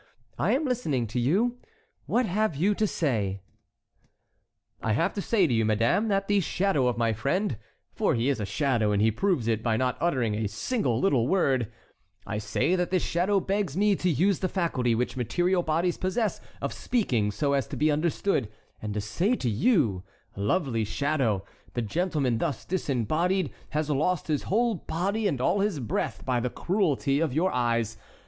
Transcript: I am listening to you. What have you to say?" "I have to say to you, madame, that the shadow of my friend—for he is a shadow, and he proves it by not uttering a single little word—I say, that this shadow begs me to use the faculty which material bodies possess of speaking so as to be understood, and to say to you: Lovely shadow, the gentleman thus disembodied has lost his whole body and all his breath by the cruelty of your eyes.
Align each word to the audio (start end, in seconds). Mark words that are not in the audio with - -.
I 0.39 0.53
am 0.53 0.65
listening 0.65 1.05
to 1.09 1.19
you. 1.19 1.57
What 2.07 2.25
have 2.25 2.55
you 2.55 2.73
to 2.73 2.87
say?" 2.87 3.39
"I 4.81 4.93
have 4.93 5.13
to 5.13 5.21
say 5.21 5.45
to 5.45 5.53
you, 5.53 5.63
madame, 5.63 6.07
that 6.07 6.27
the 6.27 6.39
shadow 6.39 6.87
of 6.87 6.97
my 6.97 7.13
friend—for 7.13 8.15
he 8.15 8.27
is 8.27 8.39
a 8.39 8.45
shadow, 8.47 8.91
and 8.93 8.99
he 8.99 9.11
proves 9.11 9.47
it 9.47 9.61
by 9.61 9.77
not 9.77 9.99
uttering 10.01 10.33
a 10.33 10.47
single 10.47 10.99
little 10.99 11.27
word—I 11.27 12.39
say, 12.39 12.75
that 12.75 12.89
this 12.89 13.03
shadow 13.03 13.39
begs 13.39 13.77
me 13.77 13.95
to 13.97 14.09
use 14.09 14.39
the 14.39 14.49
faculty 14.49 14.95
which 14.95 15.15
material 15.15 15.61
bodies 15.61 15.99
possess 15.99 16.41
of 16.63 16.73
speaking 16.73 17.29
so 17.29 17.53
as 17.53 17.67
to 17.67 17.77
be 17.77 17.91
understood, 17.91 18.49
and 18.81 18.95
to 18.95 19.01
say 19.01 19.35
to 19.35 19.49
you: 19.51 20.01
Lovely 20.35 20.83
shadow, 20.83 21.45
the 21.75 21.83
gentleman 21.83 22.39
thus 22.39 22.65
disembodied 22.65 23.53
has 23.69 23.87
lost 23.91 24.29
his 24.29 24.41
whole 24.49 24.73
body 24.73 25.27
and 25.27 25.39
all 25.39 25.59
his 25.59 25.79
breath 25.79 26.25
by 26.25 26.39
the 26.39 26.49
cruelty 26.49 27.19
of 27.19 27.35
your 27.35 27.51
eyes. 27.53 27.97